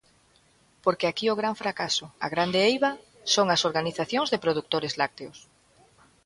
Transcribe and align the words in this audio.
Porque 0.83 1.05
aquí 1.07 1.25
o 1.29 1.37
gran 1.41 1.55
fracaso, 1.61 2.05
a 2.25 2.27
grande 2.33 2.59
eiva, 2.71 2.91
son 3.33 3.47
as 3.55 3.61
organizacións 3.69 4.27
de 4.29 4.41
produtores 4.45 4.93
lácteos. 5.01 5.37